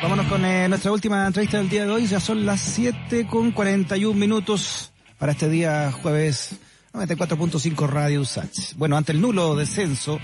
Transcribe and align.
Vámonos 0.00 0.26
con 0.26 0.44
eh, 0.44 0.68
nuestra 0.68 0.92
última 0.92 1.26
entrevista 1.26 1.58
del 1.58 1.68
día 1.68 1.84
de 1.84 1.90
hoy. 1.90 2.06
Ya 2.06 2.20
son 2.20 2.46
las 2.46 2.60
7 2.60 3.26
con 3.26 3.50
41 3.50 4.18
minutos 4.18 4.92
para 5.18 5.32
este 5.32 5.48
día 5.48 5.90
jueves 5.90 6.56
94.5 6.92 7.88
Radio 7.88 8.24
Sachs. 8.24 8.76
Bueno, 8.76 8.96
ante 8.96 9.10
el 9.10 9.20
nulo 9.20 9.56
descenso 9.56 10.20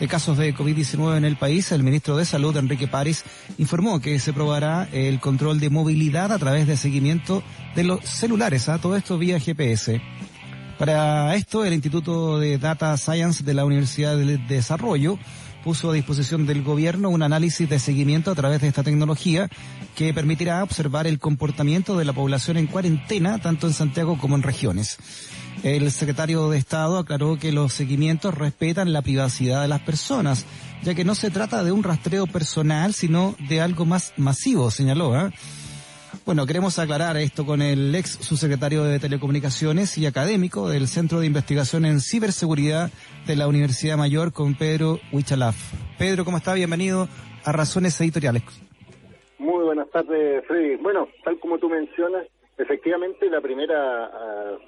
de 0.00 0.08
casos 0.08 0.38
de 0.38 0.54
COVID-19 0.54 1.18
en 1.18 1.26
el 1.26 1.36
país, 1.36 1.70
el 1.72 1.82
ministro 1.82 2.16
de 2.16 2.24
Salud, 2.24 2.56
Enrique 2.56 2.88
París, 2.88 3.22
informó 3.58 4.00
que 4.00 4.18
se 4.18 4.32
probará 4.32 4.88
el 4.92 5.20
control 5.20 5.60
de 5.60 5.68
movilidad 5.68 6.32
a 6.32 6.38
través 6.38 6.66
de 6.66 6.78
seguimiento 6.78 7.42
de 7.74 7.84
los 7.84 8.00
celulares, 8.04 8.66
todo 8.80 8.96
esto 8.96 9.18
vía 9.18 9.38
GPS. 9.38 10.00
Para 10.78 11.34
esto, 11.34 11.66
el 11.66 11.74
Instituto 11.74 12.38
de 12.38 12.56
Data 12.56 12.96
Science 12.96 13.44
de 13.44 13.52
la 13.52 13.66
Universidad 13.66 14.16
de 14.16 14.38
Desarrollo 14.38 15.18
puso 15.68 15.90
a 15.90 15.92
disposición 15.92 16.46
del 16.46 16.62
gobierno 16.62 17.10
un 17.10 17.22
análisis 17.22 17.68
de 17.68 17.78
seguimiento 17.78 18.30
a 18.30 18.34
través 18.34 18.62
de 18.62 18.68
esta 18.68 18.82
tecnología 18.82 19.50
que 19.94 20.14
permitirá 20.14 20.64
observar 20.64 21.06
el 21.06 21.18
comportamiento 21.18 21.98
de 21.98 22.06
la 22.06 22.14
población 22.14 22.56
en 22.56 22.68
cuarentena, 22.68 23.38
tanto 23.38 23.66
en 23.66 23.74
Santiago 23.74 24.16
como 24.16 24.34
en 24.34 24.42
regiones. 24.42 24.96
El 25.62 25.92
secretario 25.92 26.48
de 26.48 26.56
Estado 26.56 26.96
aclaró 26.96 27.38
que 27.38 27.52
los 27.52 27.74
seguimientos 27.74 28.34
respetan 28.34 28.94
la 28.94 29.02
privacidad 29.02 29.60
de 29.60 29.68
las 29.68 29.82
personas, 29.82 30.46
ya 30.84 30.94
que 30.94 31.04
no 31.04 31.14
se 31.14 31.30
trata 31.30 31.62
de 31.62 31.70
un 31.70 31.82
rastreo 31.82 32.26
personal, 32.26 32.94
sino 32.94 33.36
de 33.50 33.60
algo 33.60 33.84
más 33.84 34.14
masivo, 34.16 34.70
señaló. 34.70 35.20
¿eh? 35.20 35.30
Bueno, 36.24 36.46
queremos 36.46 36.78
aclarar 36.78 37.16
esto 37.16 37.44
con 37.44 37.62
el 37.62 37.94
ex 37.94 38.12
subsecretario 38.20 38.84
de 38.84 38.98
Telecomunicaciones 38.98 39.96
y 39.98 40.06
académico 40.06 40.68
del 40.68 40.86
Centro 40.86 41.20
de 41.20 41.26
Investigación 41.26 41.84
en 41.84 42.00
Ciberseguridad 42.00 42.90
de 43.26 43.36
la 43.36 43.48
Universidad 43.48 43.96
Mayor, 43.96 44.32
con 44.32 44.54
Pedro 44.54 44.98
Huichalaf. 45.12 45.56
Pedro, 45.98 46.24
¿cómo 46.24 46.38
está? 46.38 46.54
Bienvenido 46.54 47.08
a 47.44 47.52
Razones 47.52 48.00
Editoriales. 48.00 48.42
Muy 49.38 49.64
buenas 49.64 49.90
tardes, 49.90 50.44
Freddy. 50.46 50.76
Bueno, 50.76 51.08
tal 51.24 51.38
como 51.40 51.58
tú 51.58 51.68
mencionas, 51.68 52.26
efectivamente 52.56 53.28
la 53.30 53.40
primera 53.40 54.08
uh, 54.08 54.58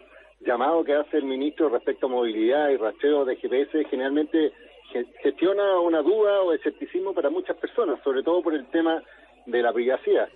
llamado 0.46 0.84
que 0.84 0.94
hace 0.94 1.18
el 1.18 1.24
ministro 1.24 1.68
respecto 1.68 2.06
a 2.06 2.10
movilidad 2.10 2.70
y 2.70 2.76
rastreo 2.76 3.24
de 3.24 3.36
GPS 3.36 3.84
generalmente 3.90 4.52
gestiona 5.22 5.78
una 5.80 6.02
duda 6.02 6.42
o 6.42 6.52
escepticismo 6.52 7.14
para 7.14 7.30
muchas 7.30 7.56
personas, 7.56 8.00
sobre 8.02 8.22
todo 8.22 8.42
por 8.42 8.54
el 8.54 8.66
tema 8.70 9.02
de 9.46 9.62
la 9.62 9.72
privacidad. 9.72 10.28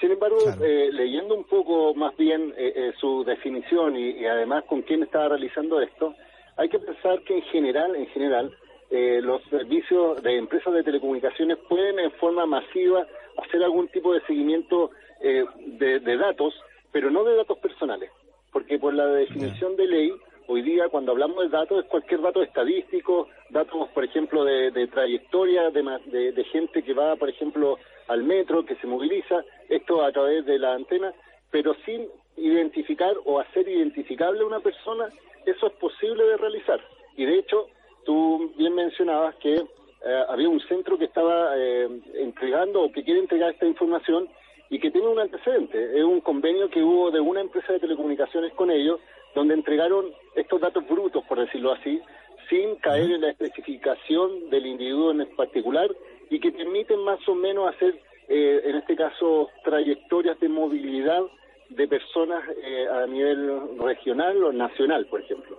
Sin 0.00 0.12
embargo, 0.12 0.36
eh, 0.62 0.90
leyendo 0.92 1.34
un 1.34 1.44
poco 1.44 1.94
más 1.94 2.14
bien 2.16 2.52
eh, 2.56 2.72
eh, 2.76 2.92
su 3.00 3.24
definición 3.24 3.96
y, 3.96 4.26
además 4.26 4.64
con 4.64 4.82
quién 4.82 5.02
estaba 5.02 5.30
realizando 5.30 5.80
esto, 5.80 6.14
hay 6.56 6.68
que 6.68 6.78
pensar 6.78 7.22
que 7.22 7.36
en 7.36 7.42
general, 7.44 7.96
en 7.96 8.06
general, 8.08 8.54
los 8.88 9.42
servicios 9.50 10.22
de 10.22 10.36
empresas 10.36 10.72
de 10.72 10.84
telecomunicaciones 10.84 11.58
pueden 11.68 11.98
en 11.98 12.12
forma 12.12 12.46
masiva 12.46 13.04
hacer 13.36 13.62
algún 13.64 13.88
tipo 13.88 14.14
de 14.14 14.20
seguimiento 14.22 14.90
de, 15.20 16.16
datos, 16.16 16.54
pero 16.92 17.10
no 17.10 17.24
de 17.24 17.34
datos 17.34 17.58
personales, 17.58 18.10
porque 18.52 18.78
por 18.78 18.94
la 18.94 19.06
definición 19.08 19.76
de 19.76 19.86
ley 19.88 20.12
hoy 20.46 20.62
día 20.62 20.88
cuando 20.88 21.12
hablamos 21.12 21.42
de 21.42 21.48
datos 21.48 21.84
es 21.84 21.90
cualquier 21.90 22.22
dato 22.22 22.42
estadístico, 22.42 23.28
datos, 23.50 23.88
por 23.88 24.04
ejemplo, 24.04 24.44
de, 24.44 24.86
trayectoria 24.86 25.68
de, 25.70 26.32
de, 26.32 26.44
gente 26.44 26.82
que 26.82 26.94
va, 26.94 27.16
por 27.16 27.28
ejemplo, 27.28 27.78
al 28.08 28.22
metro, 28.22 28.64
que 28.64 28.76
se 28.76 28.86
moviliza, 28.86 29.44
esto 29.68 30.04
a 30.04 30.12
través 30.12 30.44
de 30.46 30.58
la 30.58 30.74
antena, 30.74 31.12
pero 31.50 31.74
sin 31.84 32.06
identificar 32.36 33.14
o 33.24 33.40
hacer 33.40 33.68
identificable 33.68 34.42
a 34.42 34.46
una 34.46 34.60
persona, 34.60 35.08
eso 35.44 35.66
es 35.66 35.72
posible 35.74 36.24
de 36.24 36.36
realizar. 36.36 36.80
Y 37.16 37.24
de 37.24 37.38
hecho, 37.38 37.68
tú 38.04 38.52
bien 38.56 38.74
mencionabas 38.74 39.34
que 39.36 39.54
eh, 39.54 40.24
había 40.28 40.48
un 40.48 40.60
centro 40.60 40.98
que 40.98 41.06
estaba 41.06 41.56
eh, 41.56 41.88
entregando 42.14 42.82
o 42.82 42.92
que 42.92 43.02
quiere 43.02 43.20
entregar 43.20 43.52
esta 43.52 43.66
información 43.66 44.28
y 44.68 44.78
que 44.78 44.90
tiene 44.90 45.08
un 45.08 45.18
antecedente. 45.18 45.96
Es 45.96 46.04
un 46.04 46.20
convenio 46.20 46.68
que 46.68 46.82
hubo 46.82 47.10
de 47.10 47.20
una 47.20 47.40
empresa 47.40 47.72
de 47.72 47.80
telecomunicaciones 47.80 48.52
con 48.54 48.70
ellos, 48.70 49.00
donde 49.34 49.54
entregaron 49.54 50.12
estos 50.34 50.60
datos 50.60 50.86
brutos, 50.88 51.24
por 51.24 51.38
decirlo 51.38 51.72
así, 51.72 52.00
sin 52.48 52.76
caer 52.76 53.10
en 53.10 53.20
la 53.20 53.30
especificación 53.30 54.50
del 54.50 54.66
individuo 54.66 55.10
en 55.10 55.26
particular 55.36 55.90
y 56.30 56.40
que 56.40 56.52
permiten 56.52 57.02
más 57.04 57.18
o 57.28 57.34
menos 57.34 57.74
hacer, 57.74 58.00
eh, 58.28 58.60
en 58.64 58.76
este 58.76 58.96
caso, 58.96 59.48
trayectorias 59.64 60.38
de 60.40 60.48
movilidad 60.48 61.22
de 61.70 61.88
personas 61.88 62.42
eh, 62.62 62.86
a 62.88 63.06
nivel 63.06 63.78
regional 63.78 64.44
o 64.44 64.52
nacional, 64.52 65.06
por 65.06 65.20
ejemplo. 65.20 65.58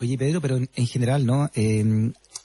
Oye, 0.00 0.16
Pedro, 0.16 0.40
pero 0.40 0.56
en, 0.56 0.86
general, 0.86 1.26
¿no? 1.26 1.50
Eh, 1.54 1.84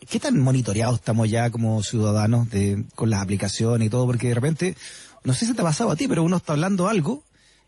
¿Qué 0.09 0.19
tan 0.19 0.39
monitoreados 0.39 0.95
estamos 0.95 1.29
ya 1.29 1.49
como 1.49 1.81
ciudadanos 1.81 2.49
de, 2.51 2.83
con 2.95 3.09
las 3.09 3.21
aplicaciones 3.21 3.87
y 3.87 3.89
todo? 3.89 4.05
Porque 4.05 4.27
de 4.27 4.35
repente, 4.35 4.75
no 5.23 5.33
sé 5.33 5.45
si 5.45 5.53
te 5.53 5.61
ha 5.61 5.65
pasado 5.65 5.89
a 5.91 5.95
ti, 5.95 6.07
pero 6.07 6.23
uno 6.23 6.37
está 6.37 6.53
hablando 6.53 6.87
algo 6.87 7.23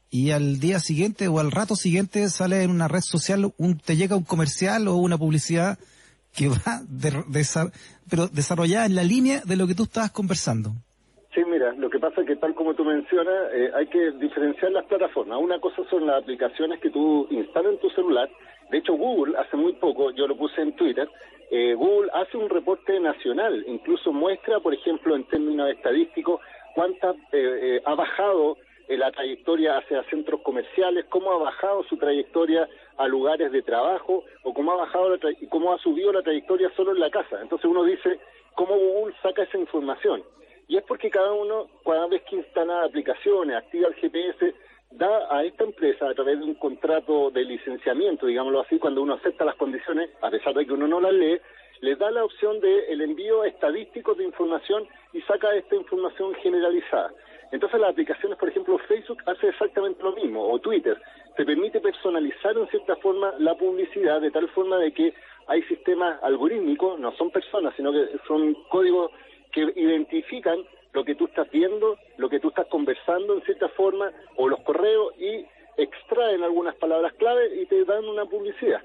y 0.10 0.32
al 0.32 0.60
día 0.60 0.80
siguiente 0.80 1.28
o 1.28 1.40
al 1.40 1.52
rato 1.52 1.76
siguiente 1.76 2.30
sale 2.30 2.64
en 2.64 2.72
una 2.72 2.88
red 2.88 3.02
social, 3.02 3.54
un, 3.58 3.78
te 3.78 3.96
llega 3.96 4.16
un 4.16 4.24
comercial 4.24 4.88
o 4.88 4.96
una 4.96 5.18
publicidad 5.18 5.80
que 6.38 6.50
va 6.50 6.86
de, 6.88 7.10
pero 8.10 8.28
desarrollada 8.28 8.86
en 8.86 8.96
la 8.96 9.04
línea 9.04 9.42
de 9.44 9.58
lo 9.58 9.66
que 9.66 9.74
tú 9.74 9.84
estabas 9.84 10.12
conversando. 10.12 10.70
Sí, 11.34 11.42
mira, 11.50 11.74
lo 11.74 11.90
que 11.90 12.00
pasa 12.00 12.22
es 12.22 12.28
que 12.28 12.36
tal 12.36 12.54
como 12.54 12.76
tú 12.76 12.86
mencionas, 12.86 13.52
eh, 13.54 13.72
hay 13.76 13.88
que 13.88 14.12
diferenciar 14.12 14.72
las 14.72 14.86
plataformas. 14.86 15.40
Una 15.42 15.60
cosa 15.60 15.82
son 15.90 16.06
las 16.06 16.22
aplicaciones 16.22 16.80
que 16.80 16.92
tú 16.92 17.28
instalas 17.32 17.74
en 17.74 17.80
tu 17.80 17.90
celular. 17.90 18.30
De 18.70 18.78
hecho, 18.78 18.94
Google 18.94 19.38
hace 19.38 19.58
muy 19.58 19.74
poco, 19.74 20.12
yo 20.12 20.28
lo 20.28 20.38
puse 20.38 20.62
en 20.62 20.76
Twitter, 20.76 21.10
eh, 21.50 21.74
Google 21.74 22.12
hace 22.14 22.38
un 22.38 22.50
reporte 22.50 23.00
nacional, 23.00 23.64
incluso 23.68 24.12
muestra, 24.12 24.60
por 24.60 24.74
ejemplo, 24.74 25.16
en 25.16 25.24
términos 25.26 25.70
estadísticos, 25.70 26.42
cuánta 26.76 27.14
eh, 27.32 27.82
ha 27.86 27.96
bajado 27.96 28.58
la 28.96 29.12
trayectoria 29.12 29.78
hacia 29.78 30.04
centros 30.04 30.42
comerciales, 30.42 31.06
cómo 31.10 31.32
ha 31.32 31.38
bajado 31.38 31.84
su 31.84 31.98
trayectoria 31.98 32.70
a 32.98 33.08
lugares 33.08 33.52
de 33.52 33.62
trabajo 33.62 34.24
o 34.44 34.54
cómo 34.54 34.72
ha 34.72 34.76
bajado 34.76 35.10
la 35.10 35.20
cómo 35.50 35.74
ha 35.74 35.78
subido 35.80 36.14
la 36.14 36.22
trayectoria 36.22 36.72
solo 36.76 36.94
en 36.94 37.00
la 37.00 37.10
casa. 37.10 37.42
Entonces 37.42 37.70
uno 37.70 37.84
dice, 37.84 38.20
¿cómo 38.56 38.78
Google 38.78 39.14
saca 39.22 39.44
esa 39.44 39.58
información? 39.58 40.24
Y 40.70 40.78
es 40.78 40.84
porque 40.84 41.10
cada 41.10 41.34
uno, 41.34 41.68
cada 41.86 42.08
vez 42.08 42.24
que 42.24 42.38
instala 42.38 42.84
aplicaciones, 42.84 43.58
activa 43.58 43.88
el 43.88 43.96
GPS, 43.96 44.54
da 44.92 45.28
a 45.36 45.44
esta 45.44 45.64
empresa, 45.64 46.10
a 46.10 46.14
través 46.14 46.40
de 46.40 46.46
un 46.46 46.56
contrato 46.56 47.30
de 47.32 47.44
licenciamiento, 47.44 48.26
digámoslo 48.26 48.62
así, 48.62 48.80
cuando 48.80 49.02
uno 49.02 49.16
acepta 49.16 49.46
las 49.46 49.56
condiciones, 49.56 50.10
a 50.22 50.30
pesar 50.30 50.54
de 50.54 50.66
que 50.66 50.74
uno 50.74 50.88
no 50.88 51.02
las 51.02 51.14
lee, 51.14 51.40
le 51.82 51.96
da 51.96 52.10
la 52.12 52.24
opción 52.24 52.60
de 52.60 52.92
el 52.92 53.02
envío 53.02 53.44
estadístico 53.44 54.16
de 54.16 54.26
información 54.26 54.88
y 55.14 55.22
saca 55.22 55.56
esta 55.56 55.76
información 55.76 56.34
generalizada. 56.36 57.12
Entonces 57.52 57.80
las 57.80 57.92
aplicaciones, 57.92 58.38
por 58.38 58.50
ejemplo, 58.50 58.78
Facebook 58.80 59.22
hace 59.26 59.48
exactamente 59.48 60.04
lo 60.04 60.14
mismo, 60.14 60.46
o 60.52 60.60
Twitter, 60.60 61.02
te 61.36 61.46
permite 61.46 61.80
personalizar 61.80 62.58
en 62.58 62.68
cierta 62.68 62.96
forma 62.98 63.34
la 63.40 63.56
publicidad 63.56 64.20
de 64.20 64.32
tal 64.32 64.50
forma 64.50 64.78
de 64.78 64.92
que 64.92 65.14
hay 65.48 65.62
sistemas 65.64 66.22
algorítmicos, 66.24 67.00
no 67.00 67.12
son 67.14 67.32
personas, 67.32 67.74
sino 67.76 67.94
que 67.94 68.06
son 68.28 68.54
códigos 68.70 69.12
que 69.54 69.62
identifican 69.76 70.60
lo 70.94 71.06
que 71.06 71.16
tú 71.16 71.26
estás 71.26 71.50
viendo, 71.52 71.98
lo 72.18 72.30
que 72.30 72.40
tú 72.40 72.50
estás 72.50 72.68
conversando 72.68 73.36
en 73.36 73.42
cierta 73.44 73.70
forma, 73.70 74.12
o 74.36 74.48
los 74.50 74.60
correos, 74.62 75.14
y 75.18 75.46
extraen 75.78 76.44
algunas 76.44 76.76
palabras 76.76 77.14
clave 77.14 77.62
y 77.62 77.66
te 77.68 77.86
dan 77.86 78.04
una 78.06 78.26
publicidad. 78.26 78.82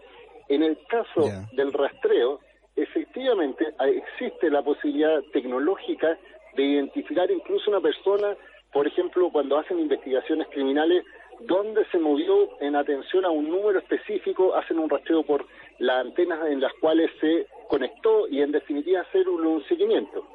En 0.49 0.63
el 0.63 0.79
caso 0.87 1.31
del 1.53 1.73
rastreo, 1.73 2.41
efectivamente 2.77 3.75
existe 3.81 4.51
la 4.51 4.63
posibilidad 4.63 5.21
tecnológica 5.33 6.19
de 6.55 6.63
identificar 6.63 7.31
incluso 7.31 7.71
una 7.71 7.81
persona 7.81 8.37
por 8.73 8.87
ejemplo, 8.87 9.31
cuando 9.31 9.59
hacen 9.59 9.79
investigaciones 9.79 10.49
criminales, 10.49 11.05
donde 11.41 11.85
se 11.87 11.99
movió 11.99 12.61
en 12.61 12.77
atención 12.77 13.25
a 13.25 13.31
un 13.31 13.49
número 13.49 13.79
específico, 13.79 14.55
hacen 14.55 14.79
un 14.79 14.89
rastreo 14.89 15.23
por 15.23 15.47
las 15.79 16.07
antenas 16.07 16.47
en 16.49 16.61
las 16.61 16.73
cuales 16.75 17.11
se 17.21 17.47
conectó 17.69 18.29
y 18.29 18.41
en 18.41 18.53
definitiva 18.53 19.01
hacer 19.01 19.29
un, 19.29 19.63
seguimiento. 19.65 20.27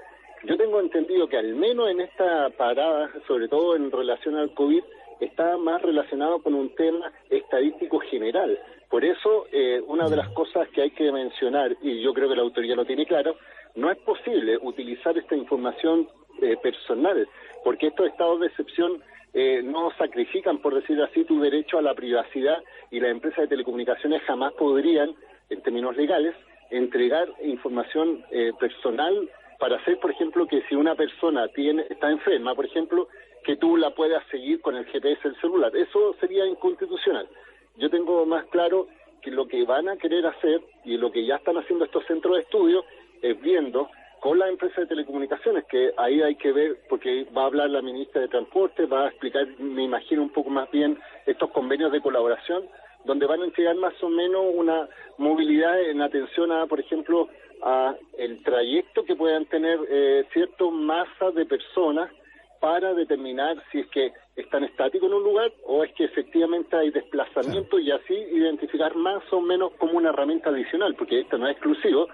Yo 0.44 0.58
tengo 0.58 0.80
entendido 0.80 1.28
que 1.28 1.38
al 1.38 1.56
menos 1.56 1.90
en 1.90 2.02
esta 2.02 2.50
parada, 2.52 3.10
sobre 3.28 3.48
todo 3.48 3.76
en 3.76 3.92
relación 3.92 4.36
al 4.36 4.54
COVID, 4.54 4.84
está 5.20 5.58
más 5.58 5.82
relacionado 5.82 6.42
con 6.44 6.54
un 6.54 6.74
tema 6.76 7.12
estadístico 7.30 8.00
general. 8.00 8.60
Por 8.90 9.04
eso, 9.04 9.48
eh, 9.52 9.82
una 9.88 10.08
de 10.08 10.16
las 10.16 10.30
cosas 10.30 10.68
que 10.70 10.82
hay 10.84 10.92
que 10.92 11.12
mencionar, 11.12 11.76
y 11.82 12.02
yo 12.02 12.14
creo 12.14 12.30
que 12.30 12.36
la 12.36 12.44
autoridad 12.44 12.76
lo 12.76 12.86
tiene 12.86 13.06
claro, 13.06 13.36
no 13.76 13.92
es 13.92 13.98
posible 14.00 14.58
utilizar 14.62 15.18
esta 15.18 15.36
información 15.36 16.08
eh, 16.42 16.58
personal 16.62 17.28
porque 17.68 17.88
estos 17.88 18.08
estados 18.08 18.40
de 18.40 18.48
excepción 18.48 19.04
eh, 19.34 19.62
no 19.62 19.92
sacrifican, 19.98 20.60
por 20.60 20.74
decir 20.74 21.02
así, 21.02 21.26
tu 21.26 21.42
derecho 21.42 21.78
a 21.78 21.82
la 21.82 21.94
privacidad 21.94 22.64
y 22.92 23.02
las 23.02 23.12
empresas 23.12 23.40
de 23.40 23.48
telecomunicaciones 23.50 24.22
jamás 24.24 24.54
podrían, 24.54 25.14
en 25.50 25.62
términos 25.62 25.98
legales, 25.98 26.34
entregar 26.70 27.28
información 27.44 28.24
eh, 28.32 28.54
personal 28.60 29.30
para 29.60 29.76
hacer, 29.76 30.00
por 30.00 30.12
ejemplo, 30.12 30.48
que 30.48 30.62
si 30.70 30.76
una 30.76 30.96
persona 30.96 31.48
tiene 31.50 31.86
está 31.90 32.10
enferma, 32.10 32.56
por 32.56 32.66
ejemplo, 32.66 33.10
que 33.44 33.58
tú 33.58 33.76
la 33.76 33.92
puedas 33.92 34.26
seguir 34.32 34.62
con 34.62 34.78
el 34.78 34.86
GPS 34.86 35.22
del 35.24 35.40
celular. 35.42 35.76
Eso 35.76 36.16
sería 36.22 36.46
inconstitucional. 36.46 37.28
Yo 37.76 37.90
tengo 37.90 38.26
más 38.26 38.46
claro 38.46 38.88
que 39.22 39.32
lo 39.32 39.46
que 39.48 39.66
van 39.66 39.90
a 39.90 39.98
querer 39.98 40.26
hacer 40.26 40.62
y 40.86 40.96
lo 40.98 41.12
que 41.12 41.26
ya 41.26 41.36
están 41.36 41.58
haciendo 41.58 41.84
estos 41.84 42.06
centros 42.06 42.36
de 42.36 42.44
estudio 42.44 42.86
es 43.22 43.42
viendo 43.42 43.90
con 44.20 44.40
la 44.40 44.50
empresa 44.50 44.82
de 44.82 44.88
telecomunicaciones, 44.88 45.66
que 45.66 45.92
ahí 45.98 46.22
hay 46.22 46.36
que 46.36 46.52
ver, 46.52 46.78
porque 46.90 47.26
va 47.36 47.44
a 47.44 47.46
hablar 47.46 47.70
la 47.70 47.82
ministra 47.82 48.22
de 48.22 48.28
Transporte, 48.28 48.86
va 48.86 49.06
a 49.06 49.10
explicar, 49.10 49.48
me 49.60 49.84
imagino, 49.84 50.22
un 50.24 50.30
poco 50.30 50.50
más 50.50 50.70
bien 50.72 50.98
estos 51.26 51.52
convenios 51.52 51.92
de 51.92 52.02
colaboración, 52.02 52.68
donde 53.06 53.26
van 53.26 53.42
a 53.42 53.46
entregar 53.46 53.76
más 53.76 53.94
o 54.02 54.10
menos 54.10 54.44
una 54.54 54.88
movilidad 55.18 55.82
en 55.82 56.02
atención 56.02 56.52
a, 56.52 56.66
por 56.68 56.80
ejemplo, 56.80 57.30
a 57.64 57.96
el 58.18 58.44
trayecto 58.44 59.04
que 59.06 59.16
puedan 59.16 59.46
tener 59.46 59.80
eh, 59.90 60.26
ciertas 60.34 60.72
masas 60.72 61.34
de 61.36 61.46
personas 61.46 62.12
para 62.60 62.94
determinar 62.94 63.56
si 63.72 63.80
es 63.80 63.88
que 63.88 64.14
están 64.36 64.64
estáticos 64.64 65.10
en 65.10 65.16
un 65.16 65.24
lugar 65.24 65.52
o 65.66 65.84
es 65.84 65.94
que 65.94 66.06
efectivamente 66.06 66.76
hay 66.76 66.92
desplazamiento 66.92 67.80
y 67.80 67.92
así 67.92 68.14
identificar 68.14 68.96
más 68.96 69.22
o 69.32 69.42
menos 69.42 69.72
como 69.78 69.94
una 69.94 70.10
herramienta 70.10 70.50
adicional, 70.50 70.96
porque 70.96 71.22
esto 71.22 71.38
no 71.38 71.48
es 71.48 71.54
exclusivo, 71.54 72.08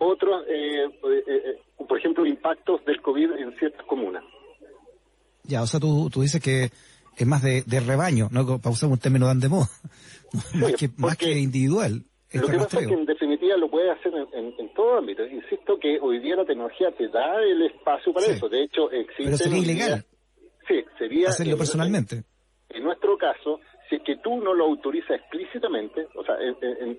otros, 0.00 0.44
eh, 0.48 0.84
eh, 0.84 1.24
eh, 1.28 1.84
por 1.86 1.98
ejemplo, 1.98 2.26
impactos 2.26 2.84
del 2.84 3.00
COVID 3.00 3.32
en 3.32 3.56
ciertas 3.58 3.84
comunas. 3.86 4.24
Ya, 5.44 5.62
o 5.62 5.66
sea, 5.66 5.78
tú, 5.78 6.08
tú 6.10 6.22
dices 6.22 6.42
que 6.42 6.70
es 7.16 7.26
más 7.26 7.42
de, 7.42 7.80
rebaño, 7.80 8.28
¿no? 8.30 8.58
Para 8.58 8.70
usar 8.70 8.88
un 8.88 8.98
término 8.98 9.26
tan 9.26 9.40
de 9.40 9.48
moda, 9.48 9.68
más, 10.54 10.72
que, 10.72 10.88
más 10.96 11.16
que 11.16 11.38
individual. 11.38 12.02
Lo 12.32 12.46
que 12.46 12.58
pasa 12.58 12.80
es 12.80 12.86
que 12.86 12.94
en 12.94 13.04
definitiva 13.04 13.56
lo 13.56 13.68
puedes 13.68 13.90
hacer 13.90 14.12
en, 14.32 14.54
en, 14.56 14.72
todo 14.74 14.98
ámbito. 14.98 15.26
Insisto 15.26 15.78
que 15.78 15.98
hoy 16.00 16.20
día 16.20 16.36
la 16.36 16.44
tecnología 16.44 16.90
te 16.92 17.08
da 17.08 17.42
el 17.42 17.62
espacio 17.62 18.12
para 18.12 18.26
eso. 18.26 18.48
De 18.48 18.62
hecho, 18.62 18.90
existe... 18.90 19.24
Pero 19.24 19.36
sería 19.36 19.58
ilegal. 19.58 20.04
sí, 20.68 20.84
sería... 20.96 21.28
Hacerlo 21.28 21.58
personalmente. 21.58 22.22
En, 22.68 22.84
nuestro 22.84 23.18
caso, 23.18 23.58
si 23.88 23.96
es 23.96 24.02
que 24.02 24.16
tú 24.18 24.36
no 24.40 24.54
lo 24.54 24.66
autorizas 24.66 25.10
explícitamente, 25.10 26.06
o 26.14 26.24
sea, 26.24 26.36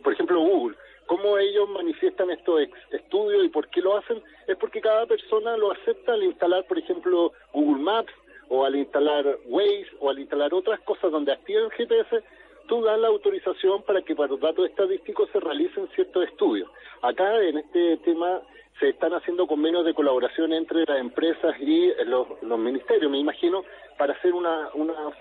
por 0.04 0.14
ejemplo 0.14 0.42
Google, 0.42 0.76
cómo 1.12 1.38
ellos 1.38 1.68
manifiestan 1.68 2.32
estos 2.32 2.62
estudios 2.90 3.44
y 3.44 3.50
por 3.50 3.68
qué 3.68 3.82
lo 3.82 3.98
hacen, 3.98 4.24
es 4.48 4.56
porque 4.56 4.80
cada 4.80 5.06
persona 5.06 5.58
lo 5.58 5.74
acepta 5.74 6.14
al 6.14 6.24
instalar, 6.24 6.64
por 6.64 6.80
ejemplo, 6.80 7.34
Google 7.52 7.84
Maps 7.84 8.14
o 8.48 8.64
al 8.64 8.78
instalar 8.78 9.38
Waze 9.46 9.88
o 10.00 10.10
al 10.10 10.20
instalar 10.20 10.54
otras 10.54 10.80
cosas 10.80 11.12
donde 11.12 11.34
activan 11.34 11.70
GPS, 11.72 12.24
tú 12.70 12.82
das 12.82 12.98
la 12.98 13.10
autorización 13.10 13.84
para 13.84 14.02
que 14.04 14.16
para 14.16 14.30
los 14.30 14.40
datos 14.40 14.70
estadísticos 14.70 15.30
se 15.34 15.42
realicen 15.42 15.90
ciertos 15.96 16.30
estudios. 16.30 16.70
Acá 17.02 17.44
en 17.44 17.58
este 17.58 17.98
tema 18.06 18.40
se 18.80 18.88
están 18.92 19.14
haciendo 19.14 19.48
convenios 19.48 19.84
de 19.84 19.94
colaboración 19.94 20.54
entre 20.54 20.86
las 20.88 20.98
empresas 20.98 21.60
y 21.60 21.92
los, 22.06 22.42
ministerios, 22.58 23.12
me 23.12 23.18
imagino, 23.18 23.66
para 23.98 24.14
hacer 24.14 24.34
una 24.34 24.70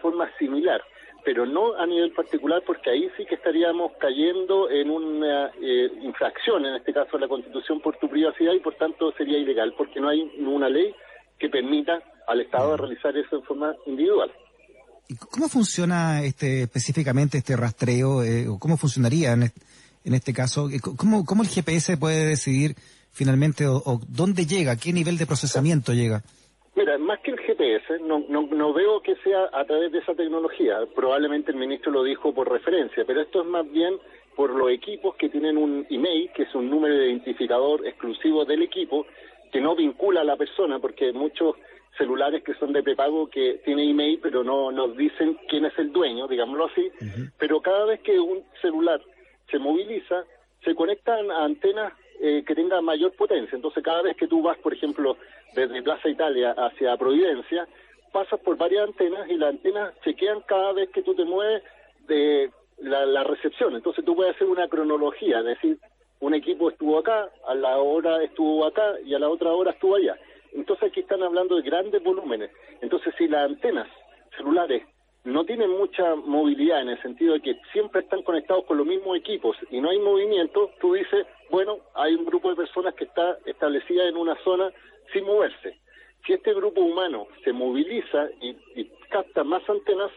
forma 0.00 0.30
similar, 0.38 0.80
pero 1.24 1.46
no 1.46 1.74
a 1.76 1.86
nivel 1.86 2.12
particular 2.12 2.62
porque 2.66 2.90
ahí 2.90 3.08
sí 3.16 3.24
que 3.26 3.34
estaríamos 3.34 3.92
cayendo 4.00 4.70
en 4.70 4.90
una 4.90 5.50
eh, 5.60 5.90
infracción, 6.02 6.64
en 6.66 6.74
este 6.74 6.92
caso 6.92 7.18
la 7.18 7.28
Constitución 7.28 7.80
por 7.80 7.96
tu 7.98 8.08
privacidad 8.08 8.52
y 8.52 8.60
por 8.60 8.74
tanto 8.76 9.12
sería 9.12 9.38
ilegal 9.38 9.74
porque 9.76 10.00
no 10.00 10.08
hay 10.08 10.22
una 10.38 10.68
ley 10.68 10.94
que 11.38 11.48
permita 11.48 12.02
al 12.26 12.40
Estado 12.40 12.76
realizar 12.76 13.16
eso 13.16 13.36
en 13.36 13.42
forma 13.42 13.74
individual. 13.86 14.30
¿Cómo 15.30 15.48
funciona 15.48 16.22
este 16.22 16.62
específicamente 16.62 17.38
este 17.38 17.56
rastreo? 17.56 18.22
Eh, 18.22 18.46
¿Cómo 18.58 18.76
funcionaría 18.76 19.32
en, 19.32 20.14
este 20.14 20.32
caso? 20.32 20.70
Eh, 20.70 20.78
¿Cómo, 20.80 21.24
¿Cómo, 21.24 21.42
el 21.42 21.48
GPS 21.48 21.96
puede 21.96 22.26
decidir 22.26 22.76
finalmente 23.10 23.66
o, 23.66 24.00
dónde 24.06 24.46
llega, 24.46 24.76
qué 24.76 24.92
nivel 24.92 25.18
de 25.18 25.26
procesamiento 25.26 25.92
llega? 25.92 26.22
Mira, 26.80 26.96
más 26.96 27.20
que 27.20 27.32
el 27.32 27.38
GPS, 27.38 27.98
no, 28.00 28.24
no, 28.30 28.48
no, 28.50 28.72
veo 28.72 29.02
que 29.02 29.14
sea 29.16 29.50
a 29.52 29.66
través 29.66 29.92
de 29.92 29.98
esa 29.98 30.14
tecnología. 30.14 30.78
Probablemente 30.94 31.52
el 31.52 31.58
ministro 31.58 31.92
lo 31.92 32.02
dijo 32.02 32.32
por 32.32 32.50
referencia, 32.50 33.04
pero 33.04 33.20
esto 33.20 33.42
es 33.42 33.46
más 33.46 33.70
bien 33.70 33.98
por 34.34 34.54
los 34.54 34.70
equipos 34.70 35.14
que 35.16 35.28
tienen 35.28 35.58
un 35.58 35.86
email, 35.90 36.30
que 36.34 36.44
es 36.44 36.54
un 36.54 36.70
número 36.70 36.94
de 36.94 37.08
identificador 37.10 37.86
exclusivo 37.86 38.46
del 38.46 38.62
equipo, 38.62 39.06
que 39.52 39.60
no 39.60 39.76
vincula 39.76 40.22
a 40.22 40.24
la 40.24 40.36
persona, 40.36 40.78
porque 40.78 41.12
muchos 41.12 41.56
celulares 41.98 42.42
que 42.42 42.54
son 42.54 42.72
de 42.72 42.82
prepago 42.82 43.28
que 43.28 43.60
tienen 43.62 43.90
email 43.90 44.18
pero 44.22 44.42
no 44.42 44.72
nos 44.72 44.96
dicen 44.96 45.36
quién 45.48 45.66
es 45.66 45.78
el 45.78 45.92
dueño, 45.92 46.28
digámoslo 46.28 46.66
así, 46.66 46.90
pero 47.38 47.60
cada 47.60 47.84
vez 47.84 48.00
que 48.00 48.18
un 48.18 48.42
celular 48.62 49.02
se 49.50 49.58
moviliza, 49.58 50.24
se 50.64 50.74
conectan 50.74 51.30
a 51.30 51.44
antenas 51.44 51.92
eh, 52.20 52.44
que 52.46 52.54
tengan 52.54 52.84
mayor 52.84 53.12
potencia. 53.12 53.56
Entonces 53.56 53.82
cada 53.82 54.02
vez 54.02 54.16
que 54.16 54.28
tú 54.28 54.42
vas, 54.42 54.58
por 54.58 54.74
ejemplo, 54.74 55.16
desde 55.54 55.82
Plaza 55.82 56.08
Italia 56.08 56.54
hacia 56.56 56.96
Providencia, 56.96 57.66
pasas 58.12 58.38
por 58.40 58.56
varias 58.56 58.88
antenas 58.88 59.28
y 59.30 59.36
las 59.36 59.50
antenas 59.50 59.94
chequean 60.04 60.42
cada 60.42 60.72
vez 60.72 60.90
que 60.90 61.02
tú 61.02 61.14
te 61.14 61.24
mueves 61.24 61.62
de 62.06 62.50
la, 62.78 63.06
la 63.06 63.24
recepción. 63.24 63.74
Entonces 63.74 64.04
tú 64.04 64.14
puedes 64.14 64.34
hacer 64.34 64.48
una 64.48 64.68
cronología, 64.68 65.38
es 65.38 65.44
decir, 65.46 65.78
un 66.20 66.34
equipo 66.34 66.70
estuvo 66.70 66.98
acá, 66.98 67.30
a 67.46 67.54
la 67.54 67.78
hora 67.78 68.22
estuvo 68.22 68.66
acá 68.66 69.00
y 69.04 69.14
a 69.14 69.18
la 69.18 69.28
otra 69.28 69.50
hora 69.52 69.70
estuvo 69.70 69.96
allá. 69.96 70.16
Entonces 70.52 70.90
aquí 70.90 71.00
están 71.00 71.22
hablando 71.22 71.56
de 71.56 71.62
grandes 71.62 72.02
volúmenes. 72.02 72.50
Entonces 72.82 73.14
si 73.16 73.28
las 73.28 73.46
antenas 73.46 73.88
celulares 74.36 74.82
no 75.24 75.44
tienen 75.44 75.70
mucha 75.70 76.14
movilidad 76.14 76.80
en 76.80 76.90
el 76.90 77.02
sentido 77.02 77.34
de 77.34 77.40
que 77.40 77.60
siempre 77.72 78.00
están 78.00 78.22
conectados 78.22 78.64
con 78.64 78.78
los 78.78 78.86
mismos 78.86 79.16
equipos 79.16 79.56
y 79.70 79.80
no 79.80 79.90
hay 79.90 79.98
movimiento, 79.98 80.70
tú 80.80 80.94
dices, 80.94 81.26
bueno, 81.50 81.78
hay 81.94 82.14
un 82.14 82.24
grupo 82.24 82.50
de 82.50 82.56
personas 82.56 82.94
que 82.94 83.04
está 83.04 83.36
establecida 83.44 84.08
en 84.08 84.16
una 84.16 84.36
zona 84.42 84.70
sin 85.12 85.24
moverse. 85.24 85.78
Si 86.26 86.32
este 86.32 86.54
grupo 86.54 86.80
humano 86.80 87.26
se 87.44 87.52
moviliza 87.52 88.28
y, 88.40 88.56
y 88.74 88.84
capta 89.10 89.44
más 89.44 89.68
antenas, 89.68 90.10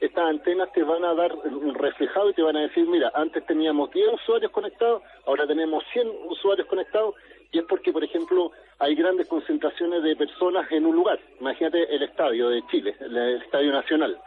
estas 0.00 0.24
antenas 0.28 0.70
te 0.72 0.82
van 0.82 1.04
a 1.04 1.14
dar 1.14 1.34
un 1.34 1.74
reflejado 1.74 2.30
y 2.30 2.34
te 2.34 2.42
van 2.42 2.56
a 2.56 2.62
decir, 2.62 2.86
mira, 2.86 3.10
antes 3.14 3.44
teníamos 3.46 3.90
10 3.92 4.14
usuarios 4.14 4.50
conectados, 4.52 5.02
ahora 5.26 5.46
tenemos 5.46 5.82
100 5.92 6.08
usuarios 6.28 6.66
conectados 6.66 7.14
y 7.52 7.58
es 7.58 7.64
porque, 7.64 7.92
por 7.92 8.02
ejemplo, 8.02 8.50
hay 8.80 8.94
grandes 8.94 9.28
concentraciones 9.28 10.02
de 10.02 10.16
personas 10.16 10.70
en 10.72 10.86
un 10.86 10.96
lugar. 10.96 11.18
Imagínate 11.40 11.94
el 11.94 12.02
estadio 12.02 12.50
de 12.50 12.66
Chile, 12.66 12.96
el 13.00 13.42
estadio 13.42 13.72
nacional. 13.72 14.18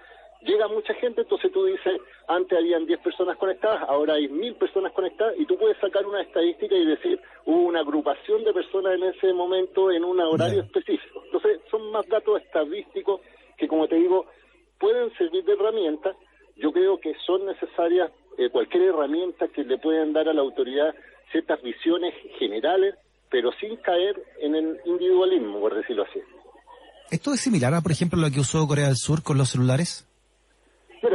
Llega 0.47 0.67
mucha 0.67 0.93
gente, 0.95 1.21
entonces 1.21 1.51
tú 1.51 1.65
dices, 1.65 2.01
antes 2.27 2.57
habían 2.57 2.85
10 2.85 2.99
personas 3.01 3.37
conectadas, 3.37 3.83
ahora 3.87 4.15
hay 4.15 4.27
1000 4.27 4.55
personas 4.55 4.93
conectadas, 4.93 5.35
y 5.37 5.45
tú 5.45 5.57
puedes 5.57 5.77
sacar 5.77 6.05
una 6.05 6.21
estadística 6.21 6.73
y 6.73 6.85
decir, 6.85 7.19
hubo 7.45 7.67
una 7.67 7.81
agrupación 7.81 8.43
de 8.43 8.53
personas 8.53 8.95
en 8.95 9.03
ese 9.03 9.33
momento 9.33 9.91
en 9.91 10.03
un 10.03 10.19
horario 10.19 10.61
específico. 10.61 11.21
Entonces, 11.25 11.59
son 11.69 11.91
más 11.91 12.07
datos 12.07 12.41
estadísticos 12.41 13.21
que, 13.57 13.67
como 13.67 13.87
te 13.87 13.95
digo, 13.95 14.25
pueden 14.79 15.13
servir 15.17 15.43
de 15.43 15.53
herramienta. 15.53 16.15
Yo 16.55 16.71
creo 16.71 16.97
que 16.99 17.13
son 17.25 17.45
necesarias 17.45 18.09
eh, 18.37 18.49
cualquier 18.49 18.83
herramienta 18.83 19.47
que 19.49 19.63
le 19.63 19.77
puedan 19.77 20.13
dar 20.13 20.29
a 20.29 20.33
la 20.33 20.41
autoridad 20.41 20.95
ciertas 21.31 21.61
visiones 21.61 22.13
generales 22.39 22.95
pero 23.29 23.51
sin 23.59 23.75
caer 23.77 24.15
en 24.41 24.55
el 24.55 24.77
individualismo, 24.85 25.59
por 25.59 25.75
decirlo 25.75 26.03
así. 26.03 26.19
¿Esto 27.11 27.33
es 27.33 27.41
similar 27.41 27.73
a, 27.73 27.81
por 27.81 27.91
ejemplo, 27.91 28.19
lo 28.19 28.29
que 28.29 28.39
usó 28.39 28.67
Corea 28.67 28.87
del 28.87 28.97
Sur 28.97 29.23
con 29.23 29.37
los 29.37 29.49
celulares? 29.49 30.06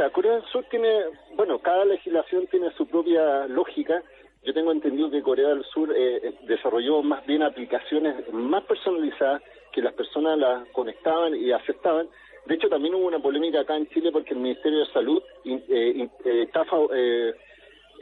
Mira, 0.03 0.11
Corea 0.11 0.33
del 0.33 0.45
Sur 0.51 0.65
tiene, 0.69 0.89
bueno, 1.37 1.59
cada 1.59 1.85
legislación 1.85 2.45
tiene 2.47 2.71
su 2.71 2.85
propia 2.85 3.47
lógica. 3.47 4.03
Yo 4.43 4.53
tengo 4.53 4.73
entendido 4.73 5.09
que 5.09 5.21
Corea 5.21 5.47
del 5.47 5.63
Sur 5.63 5.95
eh, 5.95 6.19
eh, 6.21 6.33
desarrolló 6.45 7.01
más 7.01 7.25
bien 7.25 7.41
aplicaciones 7.41 8.15
más 8.33 8.65
personalizadas 8.65 9.41
que 9.71 9.81
las 9.81 9.93
personas 9.93 10.37
las 10.37 10.67
conectaban 10.73 11.37
y 11.37 11.53
aceptaban. 11.53 12.09
De 12.45 12.55
hecho, 12.55 12.67
también 12.67 12.95
hubo 12.95 13.07
una 13.07 13.19
polémica 13.19 13.61
acá 13.61 13.77
en 13.77 13.87
Chile 13.91 14.11
porque 14.11 14.33
el 14.33 14.41
Ministerio 14.41 14.79
de 14.79 14.91
Salud 14.91 15.23
eh, 15.45 16.09
está 16.25 16.65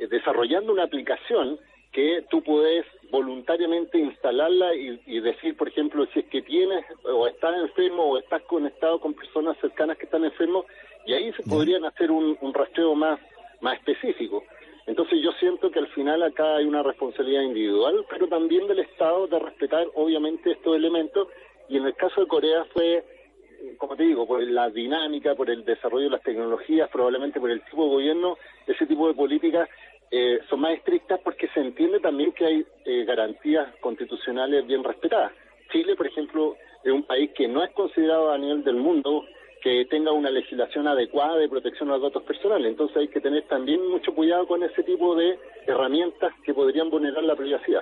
desarrollando 0.09 0.73
una 0.73 0.85
aplicación 0.85 1.59
que 1.91 2.25
tú 2.31 2.41
puedes 2.41 2.85
voluntariamente 3.11 3.99
instalarla 3.99 4.73
y, 4.73 5.19
decir, 5.19 5.55
por 5.57 5.67
ejemplo, 5.67 6.07
si 6.13 6.21
es 6.21 6.25
que 6.27 6.41
tienes 6.41 6.83
o 7.03 7.27
estás 7.27 7.57
enfermo 7.57 8.03
o 8.05 8.17
estás 8.17 8.41
conectado 8.43 8.99
con 8.99 9.13
personas 9.13 9.57
cercanas 9.59 9.97
que 9.97 10.05
están 10.05 10.23
enfermos, 10.23 10.65
y 11.05 11.13
ahí 11.13 11.31
se 11.33 11.43
podrían 11.43 11.85
hacer 11.85 12.11
un, 12.11 12.37
rastreo 12.53 12.95
más, 12.95 13.19
más 13.61 13.75
específico. 13.75 14.43
Entonces 14.87 15.19
yo 15.21 15.31
siento 15.33 15.71
que 15.71 15.79
al 15.79 15.87
final 15.89 16.23
acá 16.23 16.57
hay 16.57 16.65
una 16.65 16.83
responsabilidad 16.83 17.43
individual, 17.43 18.05
pero 18.09 18.27
también 18.27 18.67
del 18.67 18.79
Estado 18.79 19.27
de 19.27 19.39
respetar 19.39 19.87
obviamente 19.95 20.51
estos 20.51 20.75
elementos, 20.75 21.27
y 21.69 21.77
en 21.77 21.85
el 21.85 21.95
caso 21.95 22.21
de 22.21 22.27
Corea 22.27 22.65
fue 22.73 23.03
como 23.77 23.95
te 23.95 24.03
digo, 24.03 24.25
por 24.25 24.41
la 24.41 24.69
dinámica, 24.69 25.35
por 25.35 25.49
el 25.49 25.63
desarrollo 25.63 26.05
de 26.05 26.11
las 26.11 26.23
tecnologías, 26.23 26.89
probablemente 26.89 27.39
por 27.39 27.51
el 27.51 27.61
tipo 27.61 27.83
de 27.83 27.89
gobierno, 27.89 28.37
ese 28.65 28.85
tipo 28.85 29.07
de 29.07 29.13
políticas 29.13 29.69
eh, 30.09 30.39
son 30.49 30.61
más 30.61 30.73
estrictas 30.73 31.19
porque 31.23 31.47
se 31.49 31.61
entiende 31.61 31.99
también 31.99 32.31
que 32.33 32.45
hay 32.45 32.65
eh, 32.85 33.05
garantías 33.05 33.73
constitucionales 33.79 34.65
bien 34.67 34.83
respetadas. 34.83 35.31
Chile, 35.71 35.95
por 35.95 36.07
ejemplo, 36.07 36.57
es 36.83 36.91
un 36.91 37.03
país 37.03 37.31
que 37.35 37.47
no 37.47 37.63
es 37.63 37.71
considerado 37.71 38.31
a 38.31 38.37
nivel 38.37 38.63
del 38.63 38.75
mundo 38.75 39.23
que 39.61 39.85
tenga 39.89 40.11
una 40.11 40.29
legislación 40.29 40.87
adecuada 40.87 41.37
de 41.37 41.47
protección 41.47 41.89
a 41.89 41.93
los 41.93 42.03
datos 42.03 42.23
personales. 42.23 42.71
Entonces 42.71 42.97
hay 42.97 43.07
que 43.07 43.21
tener 43.21 43.47
también 43.47 43.87
mucho 43.87 44.13
cuidado 44.13 44.47
con 44.47 44.63
ese 44.63 44.83
tipo 44.83 45.15
de 45.15 45.37
herramientas 45.67 46.33
que 46.43 46.53
podrían 46.53 46.89
vulnerar 46.89 47.23
la 47.23 47.35
privacidad. 47.35 47.81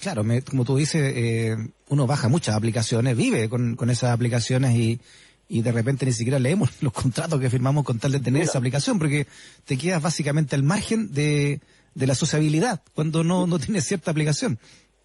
Claro, 0.00 0.22
como 0.48 0.64
tú 0.64 0.76
dices, 0.76 1.14
eh, 1.16 1.56
uno 1.88 2.06
baja 2.06 2.28
muchas 2.28 2.54
aplicaciones, 2.54 3.16
vive 3.16 3.48
con, 3.48 3.76
con 3.76 3.88
esas 3.90 4.10
aplicaciones 4.10 4.74
y, 4.74 5.00
y 5.48 5.62
de 5.62 5.72
repente 5.72 6.06
ni 6.06 6.12
siquiera 6.12 6.38
leemos 6.38 6.70
los 6.82 6.92
contratos 6.92 7.40
que 7.40 7.50
firmamos 7.50 7.84
con 7.84 7.98
tal 7.98 8.12
de 8.12 8.20
tener 8.20 8.42
esa 8.42 8.58
aplicación, 8.58 8.98
porque 8.98 9.26
te 9.64 9.78
quedas 9.78 10.02
básicamente 10.02 10.54
al 10.54 10.62
margen 10.62 11.12
de, 11.12 11.60
de 11.94 12.06
la 12.06 12.14
sociabilidad 12.14 12.82
cuando 12.94 13.24
no, 13.24 13.46
no 13.46 13.58
tienes 13.58 13.84
cierta 13.84 14.10
aplicación. 14.10 14.58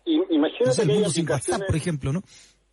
Y, 0.06 0.20
imagínate 0.30 0.86
que 0.86 0.92
hay 0.92 1.04
aplicaciones... 1.04 1.68
por 1.68 1.76
ejemplo, 1.76 2.14
¿no? 2.14 2.24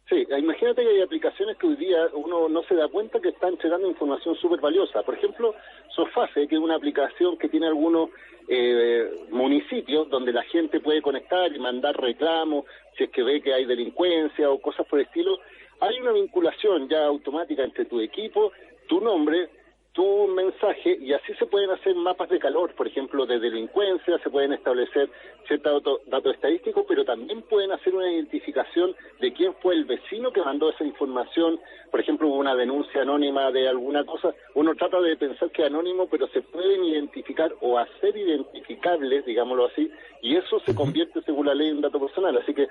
Sí, 0.08 0.26
imagínate 0.38 0.82
que 0.82 0.88
hay 0.88 1.02
aplicaciones 1.02 1.58
que 1.58 1.66
hoy 1.66 1.76
día 1.76 2.08
uno 2.14 2.48
no 2.48 2.62
se 2.62 2.74
da 2.74 2.88
cuenta 2.88 3.20
que 3.20 3.28
están 3.28 3.50
entregando 3.50 3.86
información 3.88 4.34
súper 4.36 4.58
valiosa. 4.58 5.02
Por 5.02 5.14
ejemplo, 5.14 5.54
Soface, 5.94 6.48
que 6.48 6.54
es 6.54 6.60
una 6.60 6.76
aplicación 6.76 7.36
que 7.36 7.50
tiene 7.50 7.66
algunos 7.66 8.08
eh, 8.48 9.26
municipios 9.30 10.08
donde 10.08 10.32
la 10.32 10.44
gente 10.44 10.80
puede 10.80 11.02
conectar 11.02 11.54
y 11.54 11.58
mandar 11.58 11.94
reclamos 12.00 12.64
si 12.96 13.04
es 13.04 13.10
que 13.10 13.22
ve 13.22 13.42
que 13.42 13.52
hay 13.52 13.66
delincuencia 13.66 14.50
o 14.50 14.58
cosas 14.58 14.86
por 14.86 14.98
el 14.98 15.04
estilo. 15.04 15.40
Hay 15.80 16.00
una 16.00 16.12
vinculación 16.12 16.88
ya 16.88 17.04
automática 17.04 17.62
entre 17.62 17.84
tu 17.84 18.00
equipo, 18.00 18.52
tu 18.88 19.02
nombre, 19.02 19.50
tu 19.92 20.28
mensaje 20.28 20.96
y 21.00 21.12
así 21.12 21.34
se 21.34 21.46
pueden 21.46 21.70
hacer 21.70 21.94
mapas 21.94 22.28
de 22.28 22.38
calor, 22.38 22.74
por 22.74 22.86
ejemplo, 22.86 23.26
de 23.26 23.40
delincuencia, 23.40 24.18
se 24.18 24.30
pueden 24.30 24.52
establecer 24.52 25.10
ciertos 25.46 25.82
datos 26.06 26.34
estadísticos, 26.34 26.84
pero 26.86 27.04
también 27.04 27.42
pueden 27.42 27.72
hacer 27.72 27.94
una 27.94 28.10
identificación 28.10 28.94
de 29.20 29.32
quién 29.32 29.54
fue 29.62 29.74
el 29.74 29.86
vecino 29.86 30.30
que 30.30 30.42
mandó 30.42 30.70
esa 30.70 30.84
información, 30.84 31.58
por 31.90 32.00
ejemplo, 32.00 32.28
una 32.28 32.54
denuncia 32.54 33.02
anónima 33.02 33.50
de 33.50 33.68
alguna 33.68 34.04
cosa, 34.04 34.34
uno 34.54 34.74
trata 34.74 35.00
de 35.00 35.16
pensar 35.16 35.50
que 35.50 35.62
es 35.62 35.68
anónimo, 35.68 36.06
pero 36.08 36.28
se 36.28 36.42
pueden 36.42 36.84
identificar 36.84 37.52
o 37.60 37.78
hacer 37.78 38.16
identificables, 38.16 39.24
digámoslo 39.24 39.66
así, 39.66 39.90
y 40.22 40.36
eso 40.36 40.60
se 40.60 40.74
convierte 40.74 41.22
según 41.22 41.46
la 41.46 41.54
ley 41.54 41.70
en 41.70 41.80
dato 41.80 41.98
personal, 41.98 42.36
así 42.36 42.54
que 42.54 42.68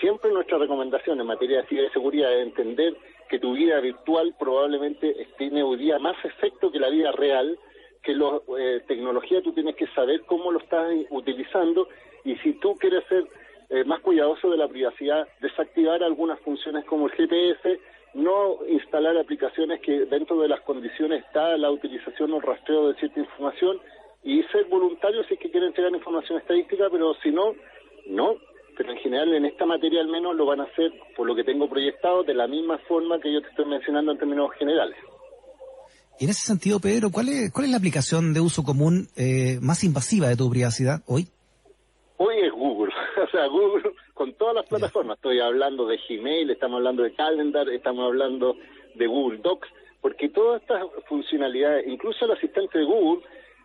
siempre 0.00 0.30
nuestra 0.30 0.58
recomendación 0.58 1.20
en 1.20 1.26
materia 1.26 1.62
de 1.62 1.68
ciberseguridad 1.68 2.32
es 2.34 2.46
entender 2.46 2.94
que 3.28 3.38
tu 3.38 3.54
vida 3.54 3.80
virtual 3.80 4.34
probablemente 4.38 5.26
tiene 5.38 5.62
hoy 5.62 5.76
día 5.76 5.98
más 5.98 6.16
efecto 6.24 6.70
que 6.70 6.78
la 6.78 6.90
vida 6.90 7.12
real, 7.12 7.58
que 8.02 8.14
la 8.14 8.40
eh, 8.58 8.82
tecnología 8.86 9.42
tú 9.42 9.52
tienes 9.52 9.76
que 9.76 9.86
saber 9.88 10.22
cómo 10.22 10.52
lo 10.52 10.58
estás 10.60 10.92
utilizando 11.10 11.88
y 12.24 12.36
si 12.36 12.54
tú 12.54 12.76
quieres 12.76 13.04
ser 13.08 13.24
eh, 13.68 13.84
más 13.84 14.00
cuidadoso 14.00 14.50
de 14.50 14.56
la 14.56 14.68
privacidad, 14.68 15.26
desactivar 15.40 16.02
algunas 16.02 16.38
funciones 16.40 16.84
como 16.84 17.06
el 17.06 17.12
GPS, 17.12 17.80
no 18.14 18.58
instalar 18.68 19.16
aplicaciones 19.16 19.80
que 19.80 20.06
dentro 20.06 20.40
de 20.40 20.48
las 20.48 20.60
condiciones 20.60 21.24
está 21.24 21.56
la 21.56 21.70
utilización 21.70 22.32
o 22.32 22.40
rastreo 22.40 22.88
de 22.88 22.98
cierta 22.98 23.20
información 23.20 23.80
y 24.22 24.42
ser 24.44 24.64
voluntario 24.64 25.22
si 25.24 25.34
es 25.34 25.40
que 25.40 25.50
quieren 25.50 25.68
entregar 25.68 25.92
información 25.92 26.38
estadística, 26.38 26.88
pero 26.90 27.14
si 27.22 27.30
no, 27.30 27.54
no, 28.06 28.36
pero 28.76 28.92
en 28.92 28.98
general 28.98 29.32
en 29.34 29.46
esta 29.46 29.64
materia 29.64 30.00
al 30.00 30.08
menos 30.08 30.36
lo 30.36 30.46
van 30.46 30.60
a 30.60 30.64
hacer, 30.64 30.92
por 31.16 31.26
lo 31.26 31.34
que 31.34 31.44
tengo 31.44 31.68
proyectado, 31.68 32.22
de 32.22 32.34
la 32.34 32.46
misma 32.46 32.78
forma 32.86 33.18
que 33.20 33.32
yo 33.32 33.40
te 33.40 33.48
estoy 33.48 33.64
mencionando 33.64 34.12
en 34.12 34.18
términos 34.18 34.50
generales. 34.58 34.96
Y 36.18 36.24
en 36.24 36.30
ese 36.30 36.46
sentido, 36.46 36.80
Pedro, 36.80 37.10
¿cuál 37.10 37.28
es, 37.28 37.52
cuál 37.52 37.66
es 37.66 37.70
la 37.70 37.76
aplicación 37.76 38.32
de 38.32 38.40
uso 38.40 38.62
común 38.62 39.08
eh, 39.16 39.58
más 39.60 39.84
invasiva 39.84 40.28
de 40.28 40.36
tu 40.36 40.48
privacidad 40.48 41.00
hoy? 41.06 41.26
Hoy 42.16 42.36
es 42.40 42.52
Google, 42.52 42.92
o 43.22 43.30
sea, 43.30 43.46
Google 43.46 43.92
con 44.14 44.32
todas 44.34 44.54
las 44.54 44.66
plataformas. 44.66 45.16
Estoy 45.16 45.40
hablando 45.40 45.86
de 45.86 45.98
Gmail, 46.08 46.50
estamos 46.50 46.78
hablando 46.78 47.02
de 47.02 47.12
Calendar, 47.12 47.68
estamos 47.68 48.06
hablando 48.06 48.56
de 48.94 49.06
Google 49.06 49.40
Docs, 49.42 49.68
porque 50.00 50.30
todas 50.30 50.62
estas 50.62 50.84
funcionalidades, 51.06 51.86
incluso 51.86 52.24
el 52.24 52.30
asistente 52.30 52.78
de 52.78 52.84
Google, 52.84 53.22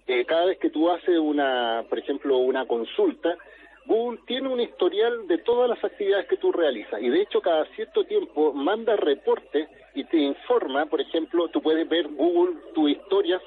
eh, 0.08 0.26
cada 0.26 0.48
vez 0.48 0.58
que 0.58 0.70
tú 0.70 0.90
haces 0.90 1.18
una, 1.18 1.86
por 1.88 2.00
ejemplo, 2.00 2.38
una 2.40 2.66
consulta, 2.66 3.38
Google 3.86 4.20
tiene 4.28 4.48
un 4.48 4.60
historial 4.60 5.28
de 5.28 5.40
todas 5.40 5.70
las 5.70 5.84
actividades 5.84 6.28
que 6.28 6.38
tú 6.38 6.52
realizas 6.52 7.02
y 7.02 7.10
de 7.10 7.22
hecho 7.22 7.42
cada 7.42 7.66
cierto 7.76 8.04
tiempo 8.06 8.54
manda 8.54 8.96
reportes 8.96 9.68
y 9.96 10.04
te 10.06 10.18
informa, 10.18 10.86
por 10.86 11.02
ejemplo, 11.02 11.48
tú 11.50 11.62
puedes 11.62 11.88
ver 11.90 12.08
Google 12.08 12.56
tus 12.74 12.92
historias, 12.92 13.42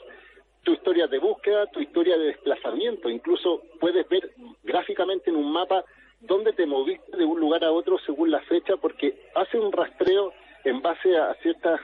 tu 0.62 0.72
historia 0.72 1.06
de 1.06 1.18
búsqueda, 1.18 1.66
tu 1.66 1.80
historia 1.80 2.18
de 2.18 2.26
desplazamiento, 2.26 3.08
incluso 3.08 3.62
puedes 3.80 4.08
ver 4.08 4.30
gráficamente 4.62 5.30
en 5.30 5.36
un 5.36 5.52
mapa 5.52 5.84
dónde 6.20 6.52
te 6.52 6.66
moviste 6.66 7.16
de 7.16 7.24
un 7.24 7.38
lugar 7.38 7.64
a 7.64 7.72
otro 7.72 7.98
según 8.04 8.30
la 8.30 8.40
fecha 8.42 8.76
porque 8.76 9.14
hace 9.34 9.58
un 9.58 9.72
rastreo 9.72 10.32
en 10.64 10.80
base 10.82 11.16
a 11.16 11.34
ciertas 11.42 11.80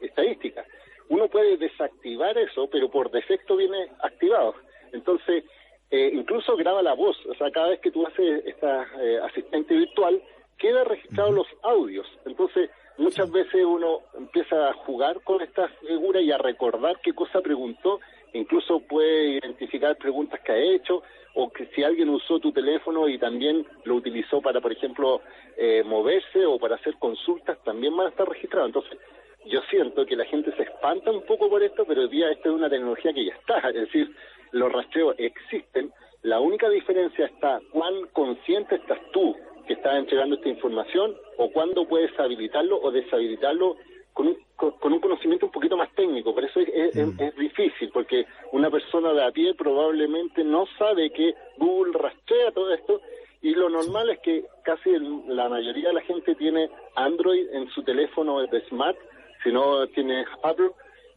estadísticas. 0.00 0.66
Uno 1.08 1.28
puede 1.28 1.56
desactivar 1.56 2.38
eso, 2.38 2.68
pero 2.70 2.88
por 2.90 3.10
defecto 3.10 3.56
viene 3.56 3.88
activado. 4.02 4.54
Entonces, 4.92 5.44
eh, 5.90 6.10
incluso 6.14 6.56
graba 6.56 6.82
la 6.82 6.94
voz, 6.94 7.16
o 7.26 7.34
sea, 7.34 7.50
cada 7.50 7.70
vez 7.70 7.80
que 7.80 7.90
tú 7.90 8.06
haces 8.06 8.44
esta 8.46 8.86
eh, 9.00 9.18
asistente 9.24 9.74
virtual, 9.74 10.22
queda 10.56 10.84
registrado 10.84 11.32
los 11.32 11.46
audios. 11.62 12.06
Entonces, 12.26 12.70
muchas 12.98 13.30
veces 13.30 13.64
uno 13.64 14.00
empieza 14.16 14.68
a 14.68 14.74
jugar 14.74 15.20
con 15.22 15.40
esta 15.40 15.68
figura 15.86 16.20
y 16.20 16.30
a 16.30 16.38
recordar 16.38 17.00
qué 17.02 17.12
cosa 17.12 17.40
preguntó, 17.40 17.98
incluso 18.34 18.80
puede 18.80 19.38
identificar 19.38 19.96
preguntas 19.96 20.40
que 20.40 20.52
ha 20.52 20.58
hecho, 20.58 21.02
o 21.34 21.50
que 21.50 21.66
si 21.74 21.82
alguien 21.82 22.08
usó 22.10 22.38
tu 22.40 22.52
teléfono 22.52 23.08
y 23.08 23.18
también 23.18 23.66
lo 23.84 23.94
utilizó 23.94 24.40
para, 24.40 24.60
por 24.60 24.72
ejemplo, 24.72 25.22
eh, 25.56 25.82
moverse 25.84 26.44
o 26.44 26.58
para 26.58 26.76
hacer 26.76 26.94
consultas, 26.98 27.58
también 27.64 27.96
van 27.96 28.06
a 28.06 28.10
estar 28.10 28.28
registrados. 28.28 28.68
Entonces, 28.68 28.98
yo 29.46 29.60
siento 29.70 30.06
que 30.06 30.16
la 30.16 30.24
gente 30.24 30.52
se 30.56 30.62
espanta 30.62 31.10
un 31.10 31.22
poco 31.22 31.48
por 31.48 31.62
esto, 31.62 31.84
pero 31.86 32.02
hoy 32.02 32.08
día 32.08 32.30
esta 32.30 32.48
es 32.48 32.54
una 32.54 32.70
tecnología 32.70 33.12
que 33.12 33.24
ya 33.24 33.34
está, 33.34 33.68
es 33.68 33.74
decir, 33.74 34.14
los 34.52 34.72
rastreos 34.72 35.14
existen, 35.18 35.92
la 36.22 36.40
única 36.40 36.68
diferencia 36.68 37.26
está 37.26 37.60
cuán 37.72 38.06
consciente 38.12 38.76
estás 38.76 38.98
tú 39.12 39.34
que 39.66 39.74
estás 39.74 39.96
entregando 39.96 40.36
esta 40.36 40.48
información 40.48 41.16
o 41.38 41.50
cuándo 41.50 41.86
puedes 41.86 42.18
habilitarlo 42.18 42.80
o 42.80 42.90
deshabilitarlo 42.90 43.76
con 44.12 44.28
un, 44.28 44.36
con, 44.56 44.92
un 44.92 45.00
conocimiento 45.00 45.46
un 45.46 45.52
poquito 45.52 45.76
más 45.76 45.94
técnico. 45.94 46.34
Por 46.34 46.44
eso 46.44 46.60
es, 46.60 46.94
mm. 46.94 47.22
es, 47.22 47.36
difícil, 47.36 47.90
porque 47.92 48.26
una 48.52 48.70
persona 48.70 49.12
de 49.12 49.24
a 49.24 49.30
pie 49.30 49.54
probablemente 49.54 50.44
no 50.44 50.66
sabe 50.78 51.10
que 51.10 51.34
Google 51.56 51.96
rastrea 51.96 52.50
todo 52.52 52.74
esto 52.74 53.00
y 53.42 53.54
lo 53.54 53.70
normal 53.70 54.10
es 54.10 54.18
que 54.18 54.44
casi 54.64 54.90
la 55.28 55.48
mayoría 55.48 55.88
de 55.88 55.94
la 55.94 56.02
gente 56.02 56.34
tiene 56.34 56.68
Android 56.96 57.48
en 57.52 57.70
su 57.70 57.82
teléfono 57.82 58.40
de 58.46 58.60
smart, 58.68 58.98
si 59.42 59.52
no 59.52 59.86
tiene 59.88 60.24
Apple, 60.42 60.70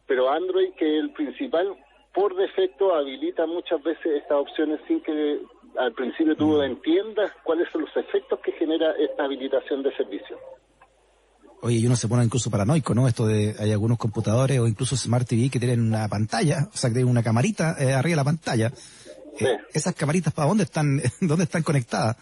pero 0.06 0.30
Android 0.30 0.72
que 0.78 0.98
es 0.98 1.04
el 1.04 1.12
principal 1.12 1.76
por 2.14 2.36
defecto 2.36 2.94
habilita 2.94 3.46
muchas 3.46 3.82
veces 3.82 4.22
estas 4.22 4.38
opciones 4.38 4.80
sin 4.86 5.00
que 5.00 5.40
al 5.78 5.92
principio 5.92 6.36
tú 6.36 6.58
mm. 6.58 6.62
entiendas 6.62 7.32
cuáles 7.42 7.68
son 7.72 7.82
los 7.82 7.96
efectos 7.96 8.38
que 8.40 8.52
genera 8.52 8.92
esta 8.92 9.24
habilitación 9.24 9.82
de 9.82 9.94
servicio. 9.96 10.38
Oye, 11.62 11.78
y 11.78 11.86
uno 11.86 11.96
se 11.96 12.08
pone 12.08 12.24
incluso 12.24 12.50
paranoico, 12.50 12.94
¿no? 12.94 13.08
Esto 13.08 13.26
de, 13.26 13.56
hay 13.58 13.72
algunos 13.72 13.96
computadores 13.98 14.60
o 14.60 14.68
incluso 14.68 14.96
Smart 14.96 15.26
TV 15.26 15.48
que 15.48 15.58
tienen 15.58 15.80
una 15.80 16.06
pantalla, 16.08 16.68
o 16.72 16.76
sea, 16.76 16.90
que 16.90 16.94
tienen 16.94 17.10
una 17.10 17.22
camarita 17.22 17.74
eh, 17.78 17.94
arriba 17.94 18.12
de 18.12 18.16
la 18.16 18.24
pantalla. 18.24 18.72
Eh, 19.40 19.58
esas 19.72 19.94
camaritas, 19.94 20.32
¿para 20.32 20.46
dónde 20.46 20.64
están, 20.64 21.00
dónde 21.22 21.44
están 21.44 21.62
conectadas? 21.62 22.16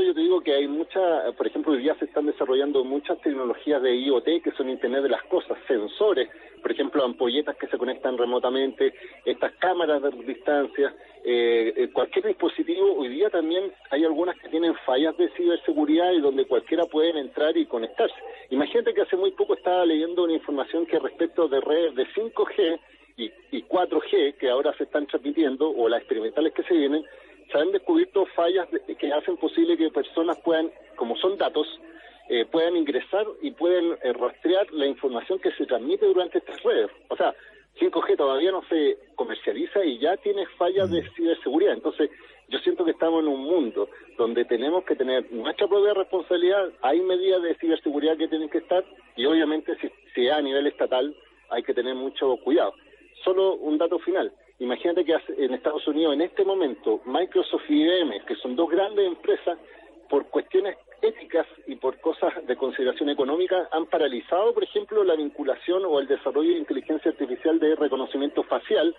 Yo 0.00 0.14
te 0.14 0.20
digo 0.20 0.40
que 0.40 0.54
hay 0.54 0.68
mucha, 0.68 1.32
por 1.36 1.46
ejemplo, 1.46 1.72
hoy 1.72 1.82
día 1.82 1.94
se 1.98 2.04
están 2.04 2.26
desarrollando 2.26 2.84
muchas 2.84 3.20
tecnologías 3.20 3.82
de 3.82 3.96
IoT 3.96 4.42
que 4.42 4.52
son 4.56 4.68
Internet 4.68 5.02
de 5.02 5.08
las 5.08 5.22
cosas, 5.24 5.58
sensores, 5.66 6.28
por 6.62 6.70
ejemplo, 6.70 7.04
ampolletas 7.04 7.56
que 7.56 7.66
se 7.66 7.76
conectan 7.76 8.16
remotamente, 8.16 8.94
estas 9.24 9.52
cámaras 9.54 10.00
de 10.02 10.10
distancia, 10.24 10.94
eh, 11.24 11.72
eh, 11.76 11.88
cualquier 11.92 12.26
dispositivo. 12.26 12.94
Hoy 12.96 13.08
día 13.08 13.28
también 13.28 13.72
hay 13.90 14.04
algunas 14.04 14.38
que 14.38 14.48
tienen 14.48 14.74
fallas 14.86 15.16
de 15.16 15.30
ciberseguridad 15.30 16.12
y 16.12 16.20
donde 16.20 16.46
cualquiera 16.46 16.84
puede 16.86 17.18
entrar 17.18 17.56
y 17.56 17.66
conectarse. 17.66 18.16
Imagínate 18.50 18.94
que 18.94 19.02
hace 19.02 19.16
muy 19.16 19.32
poco 19.32 19.54
estaba 19.54 19.84
leyendo 19.84 20.24
una 20.24 20.34
información 20.34 20.86
que 20.86 20.98
respecto 20.98 21.48
de 21.48 21.60
redes 21.60 21.94
de 21.96 22.06
5G 22.14 22.78
y, 23.16 23.32
y 23.50 23.62
4G 23.64 24.34
que 24.36 24.48
ahora 24.48 24.72
se 24.76 24.84
están 24.84 25.06
transmitiendo 25.06 25.68
o 25.68 25.88
las 25.88 26.00
experimentales 26.00 26.52
que 26.54 26.62
se 26.62 26.74
vienen, 26.74 27.04
se 27.50 27.58
han 27.58 27.72
descubierto 27.72 28.26
fallas 28.34 28.68
que 28.98 29.12
hacen 29.12 29.36
posible 29.36 29.76
que 29.76 29.90
personas 29.90 30.38
puedan, 30.40 30.70
como 30.96 31.16
son 31.16 31.36
datos, 31.36 31.66
eh, 32.28 32.44
puedan 32.44 32.76
ingresar 32.76 33.26
y 33.40 33.52
pueden 33.52 33.96
eh, 34.02 34.12
rastrear 34.12 34.70
la 34.72 34.86
información 34.86 35.38
que 35.38 35.50
se 35.52 35.64
transmite 35.64 36.06
durante 36.06 36.38
estas 36.38 36.62
redes. 36.62 36.90
O 37.08 37.16
sea, 37.16 37.34
5G 37.80 38.16
todavía 38.16 38.50
no 38.50 38.62
se 38.68 38.98
comercializa 39.14 39.84
y 39.84 39.98
ya 39.98 40.16
tiene 40.18 40.46
fallas 40.58 40.90
de 40.90 41.02
mm. 41.02 41.14
ciberseguridad. 41.14 41.74
Entonces, 41.74 42.10
yo 42.48 42.58
siento 42.60 42.84
que 42.84 42.90
estamos 42.90 43.22
en 43.22 43.28
un 43.28 43.44
mundo 43.44 43.88
donde 44.16 44.44
tenemos 44.44 44.84
que 44.84 44.96
tener 44.96 45.30
nuestra 45.32 45.68
propia 45.68 45.94
responsabilidad, 45.94 46.70
hay 46.82 47.00
medidas 47.00 47.42
de 47.42 47.54
ciberseguridad 47.56 48.16
que 48.16 48.28
tienen 48.28 48.48
que 48.48 48.58
estar 48.58 48.84
y 49.16 49.26
obviamente 49.26 49.76
si, 49.80 49.90
si 50.14 50.26
es 50.26 50.32
a 50.32 50.42
nivel 50.42 50.66
estatal 50.66 51.14
hay 51.50 51.62
que 51.62 51.74
tener 51.74 51.94
mucho 51.94 52.36
cuidado. 52.38 52.74
Solo 53.24 53.54
un 53.54 53.78
dato 53.78 53.98
final. 53.98 54.32
Imagínate 54.60 55.04
que 55.04 55.16
en 55.36 55.54
Estados 55.54 55.86
Unidos 55.86 56.14
en 56.14 56.22
este 56.22 56.44
momento 56.44 57.00
Microsoft 57.04 57.68
y 57.68 57.82
IBM, 57.82 58.24
que 58.26 58.34
son 58.36 58.56
dos 58.56 58.68
grandes 58.68 59.06
empresas, 59.06 59.58
por 60.08 60.26
cuestiones 60.28 60.76
éticas 61.02 61.46
y 61.66 61.76
por 61.76 62.00
cosas 62.00 62.32
de 62.46 62.56
consideración 62.56 63.08
económica, 63.10 63.68
han 63.70 63.86
paralizado, 63.86 64.52
por 64.54 64.64
ejemplo, 64.64 65.04
la 65.04 65.14
vinculación 65.14 65.84
o 65.84 66.00
el 66.00 66.08
desarrollo 66.08 66.50
de 66.50 66.58
inteligencia 66.58 67.10
artificial 67.10 67.58
de 67.60 67.76
reconocimiento 67.76 68.42
facial 68.42 68.96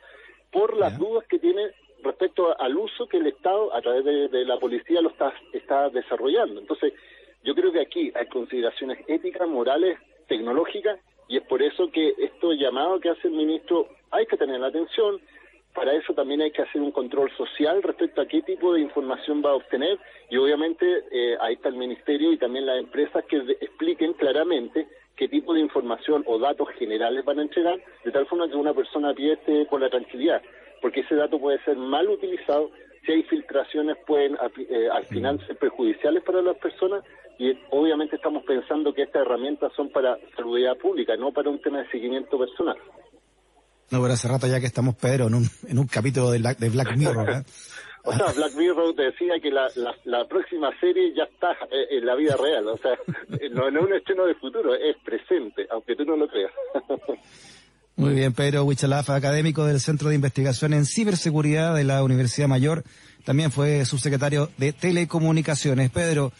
por 0.52 0.78
las 0.78 0.98
dudas 0.98 1.26
que 1.28 1.40
tiene 1.40 1.72
respecto 2.04 2.58
al 2.60 2.78
uso 2.78 3.08
que 3.08 3.18
el 3.18 3.28
Estado, 3.28 3.74
a 3.76 3.82
través 3.82 4.06
de, 4.06 4.46
la 4.46 4.58
policía, 4.58 5.02
lo 5.02 5.10
está, 5.10 5.34
está 5.52 5.90
desarrollando. 5.90 6.62
Entonces, 6.62 6.94
yo 7.44 7.54
creo 7.54 7.72
que 7.72 7.82
aquí 7.82 8.12
hay 8.16 8.28
consideraciones 8.28 9.00
éticas, 9.08 9.48
morales, 9.48 9.98
tecnológicas, 10.28 11.00
y 11.28 11.38
es 11.38 11.44
por 11.44 11.62
eso 11.62 11.92
que 11.92 12.14
esto 12.18 12.54
llamado 12.54 13.00
que 13.00 13.10
hace 13.10 13.28
el 13.28 13.34
ministro 13.34 13.88
hay 14.12 14.26
que 14.26 14.38
tener 14.38 14.60
la 14.60 14.68
atención, 14.68 15.20
para 15.80 15.94
eso 15.94 16.14
también 16.14 16.42
hay 16.42 16.52
que 16.52 16.62
hacer 16.62 16.82
un 16.82 16.92
control 16.92 17.32
social 17.38 17.82
respecto 17.82 18.20
a 18.20 18.26
qué 18.26 18.42
tipo 18.42 18.74
de 18.74 18.82
información 18.82 19.42
va 19.42 19.52
a 19.52 19.56
obtener 19.56 19.98
y 20.30 20.36
obviamente 20.36 21.06
eh, 21.10 21.38
ahí 21.40 21.54
está 21.54 21.70
el 21.70 21.78
ministerio 21.78 22.34
y 22.34 22.38
también 22.38 22.66
las 22.66 22.80
empresas 22.80 23.24
que 23.30 23.38
expliquen 23.62 24.12
claramente 24.12 24.90
qué 25.16 25.30
tipo 25.30 25.54
de 25.54 25.62
información 25.62 26.26
o 26.28 26.38
datos 26.38 26.68
generales 26.78 27.24
van 27.24 27.40
a 27.40 27.44
entregar, 27.44 27.80
de 28.04 28.12
tal 28.12 28.26
forma 28.26 28.50
que 28.50 28.58
una 28.58 28.74
persona 28.74 29.12
esté 29.18 29.68
con 29.68 29.80
la 29.80 29.90
tranquilidad, 29.90 30.42
porque 30.82 31.00
ese 31.00 31.16
dato 31.16 31.40
puede 31.40 31.64
ser 31.64 31.78
mal 31.78 32.10
utilizado, 32.10 32.72
si 33.06 33.14
hay 33.14 33.24
filtraciones 33.24 33.96
pueden 34.06 34.38
eh, 34.58 34.90
al 34.92 35.06
final 35.06 35.40
ser 35.48 35.56
perjudiciales 35.56 36.24
para 36.24 36.42
las 36.42 36.58
personas 36.58 37.06
y 37.38 37.58
obviamente 37.70 38.18
estamos 38.18 38.44
pensando 38.44 38.94
que 38.94 39.04
estas 39.04 39.22
herramientas 39.22 39.72
son 39.78 39.88
para 39.92 40.18
seguridad 40.36 40.76
pública, 40.78 41.16
no 41.16 41.32
para 41.32 41.50
un 41.50 41.62
tema 41.62 41.78
de 41.80 41.90
seguimiento 41.90 42.38
personal. 42.38 42.76
No, 43.92 44.02
pero 44.02 44.14
hace 44.14 44.28
rato 44.28 44.48
ya 44.48 44.60
que 44.60 44.68
estamos, 44.68 44.96
Pedro, 44.96 45.28
en 45.28 45.36
un, 45.36 45.50
en 45.68 45.80
un 45.80 45.88
capítulo 45.88 46.30
de, 46.32 46.40
de 46.40 46.70
Black 46.70 46.96
Mirror. 46.96 47.30
¿eh? 47.30 47.44
o 48.04 48.14
sea, 48.14 48.32
Black 48.34 48.54
Mirror 48.56 48.96
te 48.96 49.04
decía 49.04 49.40
que 49.42 49.50
la, 49.50 49.68
la, 50.06 50.28
próxima 50.28 50.70
serie 50.80 51.14
ya 51.16 51.24
está 51.24 51.54
eh, 51.72 51.98
en 51.98 52.06
la 52.06 52.16
vida 52.16 52.36
real. 52.38 52.68
O 52.68 52.78
sea, 52.78 52.92
no, 53.52 53.68
es 53.68 53.84
un 53.84 53.94
estreno 53.94 54.26
de 54.26 54.36
futuro, 54.36 54.76
es 54.76 54.96
presente, 55.04 55.68
aunque 55.72 55.96
tú 55.96 56.06
no 56.06 56.16
lo 56.16 56.28
creas. 56.28 56.52
Muy 57.96 58.14
bien, 58.14 58.32
Pedro 58.32 58.64
Huichalaf, 58.64 59.10
académico 59.10 59.66
del 59.66 59.82
Centro 59.82 60.08
de 60.08 60.16
Investigación 60.16 60.74
en 60.74 60.86
Ciberseguridad 60.86 61.76
de 61.76 61.84
la 61.84 62.02
Universidad 62.02 62.48
Mayor. 62.48 62.84
También 63.26 63.52
fue 63.52 63.84
subsecretario 63.84 64.50
de 64.58 64.72
Telecomunicaciones. 64.72 65.90
Pedro, 65.92 66.32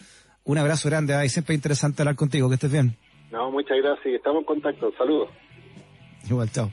un 0.46 0.58
abrazo 0.58 0.88
grande. 0.88 1.16
Ay, 1.16 1.28
siempre 1.28 1.56
interesante 1.56 2.02
hablar 2.02 2.16
contigo. 2.16 2.48
Que 2.48 2.56
estés 2.56 2.72
bien. 2.72 2.96
No, 3.30 3.52
muchas 3.52 3.78
gracias. 3.78 4.16
Estamos 4.16 4.40
en 4.40 4.46
contacto. 4.46 4.94
Saludos. 4.98 5.30
Igual, 6.30 6.50
chao 6.50 6.72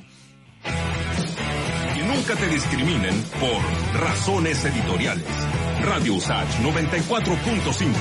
nunca 2.17 2.35
te 2.35 2.49
discriminen 2.49 3.23
por 3.39 4.01
razones 4.01 4.65
editoriales. 4.65 5.25
Radio 5.85 6.15
Usach 6.15 6.49
94.5, 6.61 7.93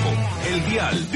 el 0.48 0.66
dial 0.66 1.10
de 1.10 1.14